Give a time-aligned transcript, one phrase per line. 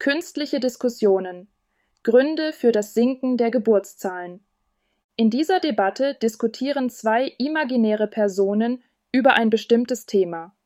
[0.00, 1.46] Künstliche Diskussionen
[2.04, 4.42] Gründe für das Sinken der Geburtszahlen.
[5.16, 8.82] In dieser Debatte diskutieren zwei imaginäre Personen
[9.12, 10.56] über ein bestimmtes Thema.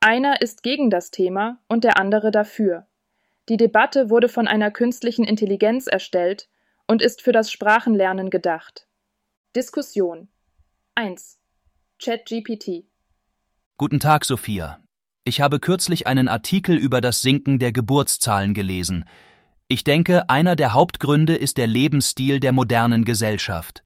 [0.00, 2.88] Einer ist gegen das Thema und der andere dafür.
[3.48, 6.48] Die Debatte wurde von einer künstlichen Intelligenz erstellt
[6.88, 8.88] und ist für das Sprachenlernen gedacht.
[9.54, 10.26] Diskussion
[10.96, 11.38] 1.
[12.02, 12.84] ChatGPT
[13.76, 14.82] Guten Tag, Sophia.
[15.30, 19.04] Ich habe kürzlich einen Artikel über das Sinken der Geburtszahlen gelesen.
[19.68, 23.84] Ich denke, einer der Hauptgründe ist der Lebensstil der modernen Gesellschaft.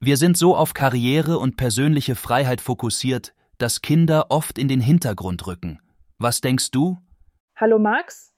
[0.00, 5.46] Wir sind so auf Karriere und persönliche Freiheit fokussiert, dass Kinder oft in den Hintergrund
[5.46, 5.80] rücken.
[6.16, 6.96] Was denkst du?
[7.54, 8.32] Hallo Max?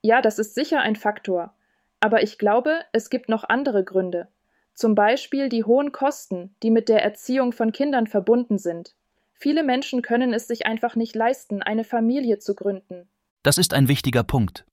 [0.00, 1.52] Ja, das ist sicher ein Faktor.
[2.00, 4.28] Aber ich glaube, es gibt noch andere Gründe.
[4.72, 8.94] Zum Beispiel die hohen Kosten, die mit der Erziehung von Kindern verbunden sind.
[9.38, 13.08] Viele Menschen können es sich einfach nicht leisten, eine Familie zu gründen.
[13.42, 14.64] Das ist ein wichtiger Punkt.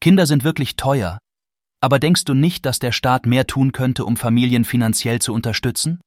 [0.00, 1.18] Kinder sind wirklich teuer.
[1.80, 6.00] Aber denkst du nicht, dass der Staat mehr tun könnte, um Familien finanziell zu unterstützen?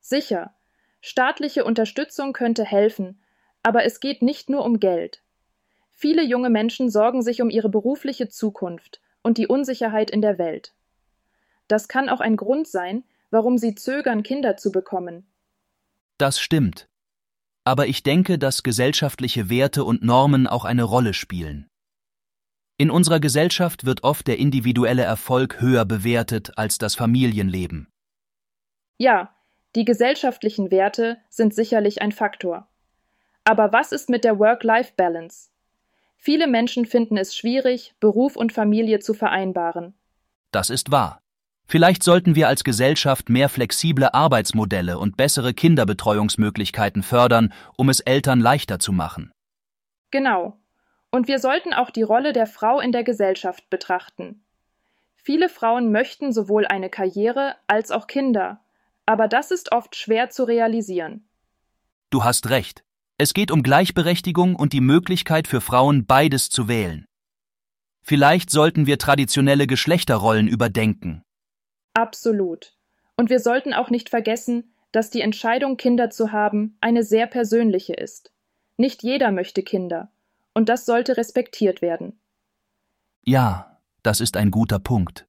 [0.00, 0.54] Sicher.
[1.02, 3.20] Staatliche Unterstützung könnte helfen,
[3.62, 5.22] aber es geht nicht nur um Geld.
[5.92, 10.72] Viele junge Menschen sorgen sich um ihre berufliche Zukunft und die Unsicherheit in der Welt.
[11.68, 15.26] Das kann auch ein Grund sein, warum sie zögern, Kinder zu bekommen.
[16.18, 16.88] Das stimmt.
[17.64, 21.68] Aber ich denke, dass gesellschaftliche Werte und Normen auch eine Rolle spielen.
[22.78, 27.88] In unserer Gesellschaft wird oft der individuelle Erfolg höher bewertet als das Familienleben.
[28.98, 29.34] Ja,
[29.74, 32.68] die gesellschaftlichen Werte sind sicherlich ein Faktor.
[33.44, 35.50] Aber was ist mit der Work-Life-Balance?
[36.16, 39.94] Viele Menschen finden es schwierig, Beruf und Familie zu vereinbaren.
[40.50, 41.20] Das ist wahr.
[41.68, 48.40] Vielleicht sollten wir als Gesellschaft mehr flexible Arbeitsmodelle und bessere Kinderbetreuungsmöglichkeiten fördern, um es Eltern
[48.40, 49.32] leichter zu machen.
[50.12, 50.56] Genau.
[51.10, 54.44] Und wir sollten auch die Rolle der Frau in der Gesellschaft betrachten.
[55.16, 58.60] Viele Frauen möchten sowohl eine Karriere als auch Kinder,
[59.06, 61.28] aber das ist oft schwer zu realisieren.
[62.10, 62.84] Du hast recht.
[63.18, 67.06] Es geht um Gleichberechtigung und die Möglichkeit für Frauen, beides zu wählen.
[68.02, 71.22] Vielleicht sollten wir traditionelle Geschlechterrollen überdenken.
[71.96, 72.74] Absolut.
[73.16, 77.94] Und wir sollten auch nicht vergessen, dass die Entscheidung, Kinder zu haben, eine sehr persönliche
[77.94, 78.32] ist.
[78.76, 80.10] Nicht jeder möchte Kinder,
[80.52, 82.20] und das sollte respektiert werden.
[83.22, 85.26] Ja, das ist ein guter Punkt.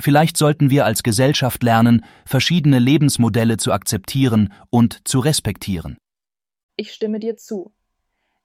[0.00, 5.96] Vielleicht sollten wir als Gesellschaft lernen, verschiedene Lebensmodelle zu akzeptieren und zu respektieren.
[6.74, 7.72] Ich stimme dir zu.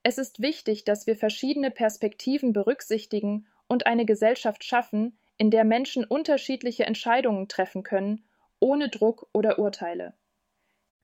[0.03, 6.05] Es ist wichtig, dass wir verschiedene Perspektiven berücksichtigen und eine Gesellschaft schaffen, in der Menschen
[6.05, 8.25] unterschiedliche Entscheidungen treffen können,
[8.59, 10.13] ohne Druck oder Urteile.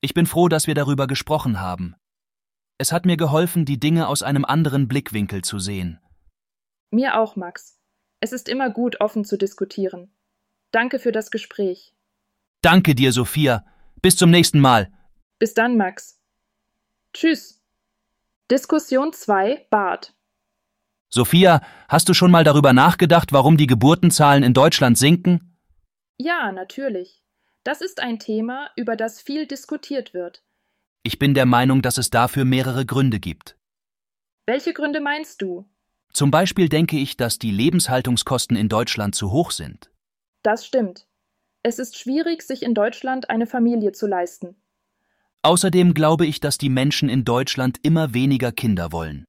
[0.01, 1.95] Ich bin froh, dass wir darüber gesprochen haben.
[2.77, 5.99] Es hat mir geholfen, die Dinge aus einem anderen Blickwinkel zu sehen.
[6.89, 7.77] Mir auch, Max.
[8.19, 10.11] Es ist immer gut, offen zu diskutieren.
[10.71, 11.93] Danke für das Gespräch.
[12.61, 13.65] Danke dir, Sophia.
[14.01, 14.91] Bis zum nächsten Mal.
[15.37, 16.19] Bis dann, Max.
[17.13, 17.61] Tschüss.
[18.49, 20.15] Diskussion 2 Bart.
[21.13, 25.57] Sophia, hast du schon mal darüber nachgedacht, warum die Geburtenzahlen in Deutschland sinken?
[26.17, 27.21] Ja, natürlich.
[27.65, 30.41] Das ist ein Thema, über das viel diskutiert wird.
[31.03, 33.57] Ich bin der Meinung, dass es dafür mehrere Gründe gibt.
[34.45, 35.65] Welche Gründe meinst du?
[36.13, 39.91] Zum Beispiel denke ich, dass die Lebenshaltungskosten in Deutschland zu hoch sind.
[40.43, 41.07] Das stimmt.
[41.61, 44.55] Es ist schwierig, sich in Deutschland eine Familie zu leisten.
[45.43, 49.25] Außerdem glaube ich, dass die Menschen in Deutschland immer weniger Kinder wollen.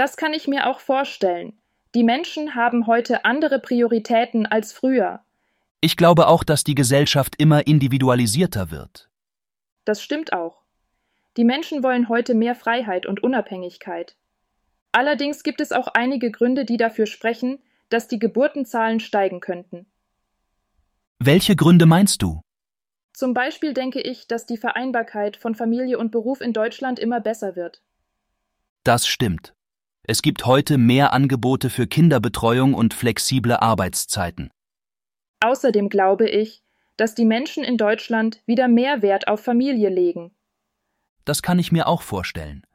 [0.00, 1.52] Das kann ich mir auch vorstellen.
[1.94, 5.20] Die Menschen haben heute andere Prioritäten als früher.
[5.82, 9.10] Ich glaube auch, dass die Gesellschaft immer individualisierter wird.
[9.84, 10.62] Das stimmt auch.
[11.36, 14.16] Die Menschen wollen heute mehr Freiheit und Unabhängigkeit.
[14.90, 17.58] Allerdings gibt es auch einige Gründe, die dafür sprechen,
[17.90, 19.84] dass die Geburtenzahlen steigen könnten.
[21.18, 22.40] Welche Gründe meinst du?
[23.12, 27.54] Zum Beispiel denke ich, dass die Vereinbarkeit von Familie und Beruf in Deutschland immer besser
[27.54, 27.82] wird.
[28.82, 29.52] Das stimmt.
[30.10, 34.50] Es gibt heute mehr Angebote für Kinderbetreuung und flexible Arbeitszeiten.
[35.38, 36.64] Außerdem glaube ich,
[36.96, 40.34] dass die Menschen in Deutschland wieder mehr Wert auf Familie legen.
[41.24, 42.66] Das kann ich mir auch vorstellen.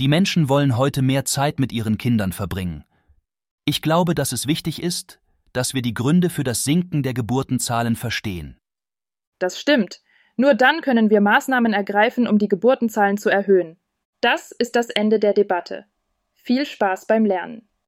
[0.00, 2.82] Die Menschen wollen heute mehr Zeit mit ihren Kindern verbringen.
[3.64, 5.20] Ich glaube, dass es wichtig ist,
[5.52, 8.58] dass wir die Gründe für das Sinken der Geburtenzahlen verstehen.
[9.38, 10.00] Das stimmt.
[10.34, 13.78] Nur dann können wir Maßnahmen ergreifen, um die Geburtenzahlen zu erhöhen.
[14.20, 15.86] Das ist das Ende der Debatte.
[16.46, 17.68] Viel Spaß beim Lernen!